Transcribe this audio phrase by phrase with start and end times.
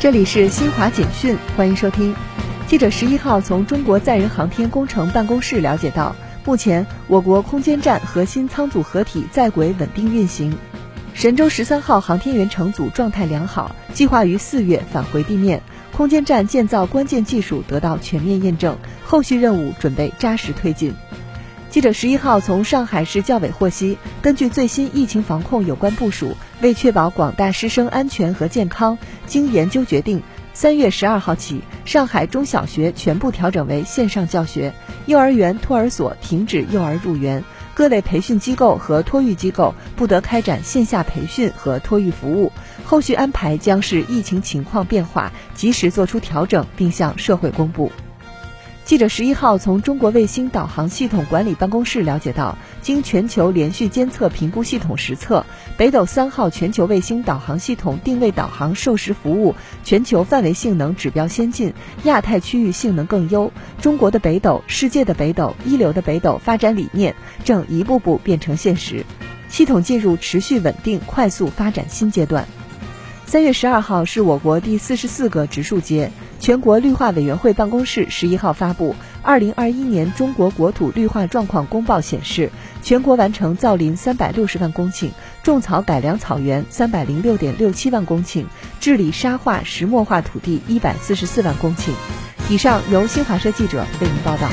[0.00, 2.14] 这里是新华简讯，欢迎收听。
[2.68, 6.14] 记者十一号从中国载人航天工程办公室了解到，
[6.44, 10.56] 目前我国空间站核心舱组合体在轨稳定运行，
[11.14, 15.60] 神舟十三号航天员乘组状态良好，计划于四月返回地面。
[15.92, 20.94] 空间站建造关键技术得到全面验证，后续任务准备扎实推进。
[21.70, 28.96] 记者十一号从上海市教委获悉，根据最新疫情防控有关部署，为确保广大师生安全和健康，
[29.26, 30.22] 经研究决定，
[30.54, 34.72] 三月十二号起，上海中小学全部调整为线上教学，
[35.04, 37.44] 幼儿园、托儿所停止幼儿入园，
[37.74, 42.50] 各类培训机构和托育机构不得开展线下培训和托育服务。
[42.82, 47.92] 后续安排将视疫情情况变化，及时做出调整，并向社会公布。
[48.88, 55.44] 记者十一号从中国卫星导航系统管理办公室了解到，经全球连续监测评估系统实测，
[55.76, 63.52] 北斗三号全球卫星导航系统定位导航授时服务全球范围性能指标先进，亚太区域性能更优。
[63.82, 67.14] 中国的北斗、世界的北斗、一流的北斗发展理念
[67.44, 69.04] 正一步步变成现实，
[69.50, 72.48] 系统进入持续稳定、快速发展新阶段。
[73.28, 76.10] 三月十二号是我国第四十四个植树节。
[76.40, 82.50] 全国绿化委员会办公室十一号发布《二零二一年中国国土绿化状况公报》，显示，
[82.82, 85.10] 全国完成造林三百六十万公顷，
[85.42, 88.46] 种草改良草原三百零六点六七万公顷，
[88.80, 91.90] 治理沙化石漠化土地一百四十四万公顷。
[92.48, 94.48] 以上由新华社记者为您报道。